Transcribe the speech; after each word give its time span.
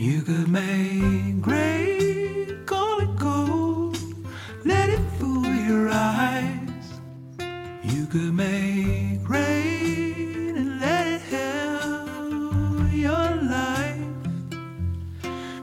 You 0.00 0.22
could 0.22 0.48
make 0.48 1.42
great, 1.42 2.64
call 2.64 3.00
it 3.00 3.16
gold, 3.18 3.98
let 4.64 4.88
it 4.88 4.98
fool 5.18 5.44
your 5.44 5.90
eyes. 5.90 7.00
You 7.84 8.06
could 8.06 8.32
make 8.32 9.28
rain 9.28 10.56
and 10.56 10.80
let 10.80 11.06
it 11.06 11.20
help 11.20 12.90
your 12.94 13.42
life. 13.42 14.00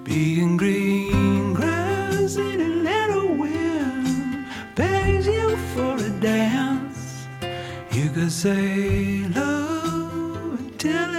Being 0.04 0.56
green 0.56 1.56
grass 1.56 2.36
in 2.36 2.62
a 2.62 2.74
little 2.90 3.34
wind 3.38 4.46
begs 4.76 5.26
you 5.26 5.58
for 5.74 5.96
a 5.96 6.10
dance. 6.22 7.26
You 7.92 8.12
could 8.12 8.32
say 8.32 9.26
love 9.30 10.60
until 10.60 11.17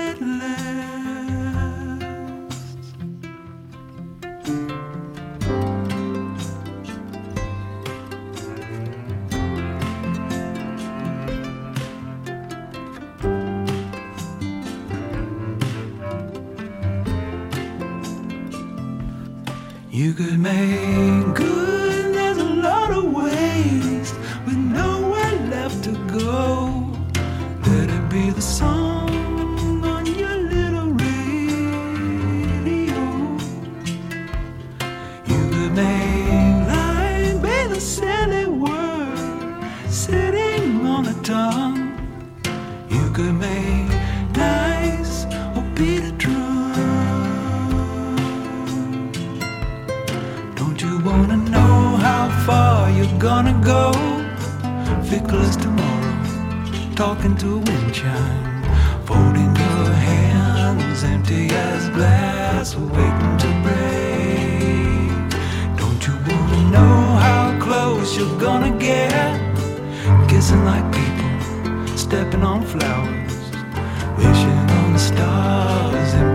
You 19.90 20.14
could 20.14 20.38
make 20.38 21.34
good, 21.34 21.67
sitting 39.98 40.86
on 40.86 41.06
a 41.06 41.14
tongue. 41.24 41.90
You 42.88 43.10
could 43.10 43.34
make 43.34 43.88
nice 44.36 45.24
or 45.56 45.64
be 45.74 45.98
the 45.98 46.12
drum. 46.12 46.72
Don't 50.54 50.80
you 50.80 51.00
wanna 51.00 51.38
know 51.54 51.96
how 52.06 52.24
far 52.46 52.88
you're 52.96 53.18
gonna 53.18 53.56
go? 53.74 53.92
Fickle 55.10 55.40
as 55.40 55.56
tomorrow, 55.56 56.16
talking 56.94 57.36
to 57.42 57.48
a 57.56 57.60
wind 57.68 57.92
chime, 57.92 58.62
folding 59.04 59.52
your 59.64 59.86
hands, 60.10 61.02
empty 61.02 61.48
as 61.50 61.88
glass, 61.96 62.76
waiting 62.76 63.36
to 63.42 63.50
break. 63.64 65.20
Don't 65.80 66.00
you 66.06 66.14
wanna 66.28 66.62
know 66.74 66.98
how 67.26 67.42
close 67.60 68.16
you're 68.16 68.38
gonna 68.38 68.70
get? 68.78 69.27
Kissing 70.28 70.64
like 70.64 70.84
people, 70.92 71.96
stepping 71.96 72.42
on 72.42 72.62
flowers, 72.64 73.34
wishing 74.16 74.70
on 74.78 74.92
the 74.92 74.98
stars. 74.98 76.27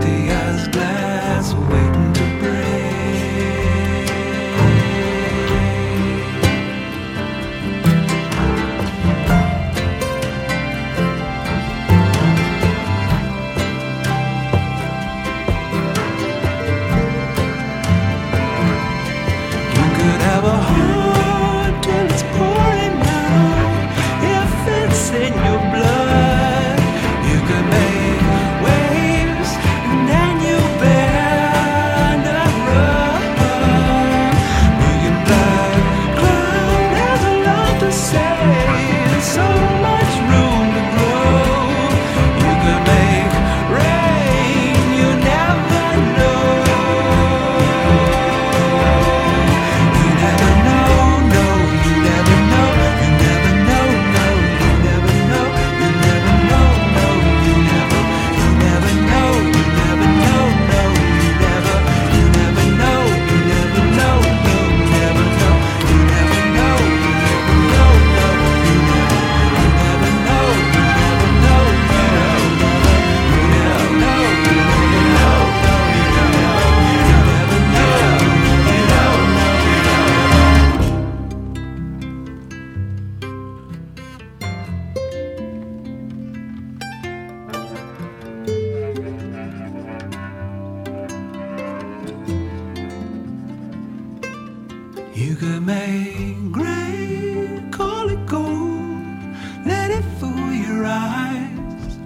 You 95.24 95.36
can 95.36 95.64
make 95.64 96.52
gray, 96.52 97.62
call 97.70 98.10
it 98.10 98.26
gold, 98.26 99.24
let 99.64 99.90
it 99.90 100.04
fool 100.20 100.52
your 100.52 100.84
eyes. 100.84 101.96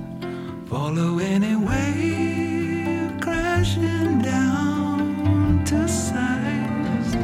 Follow 0.71 1.19
any 1.19 1.57
wave 1.57 3.21
crashing 3.21 4.23
down 4.23 5.65
to 5.65 5.89
size. 5.89 7.17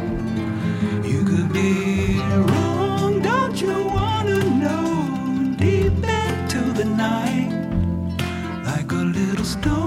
You 1.07 1.23
could 1.23 1.53
be 1.53 2.19
wrong, 2.49 3.23
don't 3.23 3.61
you 3.61 3.87
wanna 3.87 4.41
know? 4.65 5.55
Deep 5.57 5.95
into 6.25 6.73
the 6.73 6.87
night, 6.87 7.53
like 8.67 8.91
a 8.91 9.05
little 9.19 9.45
stone. 9.45 9.84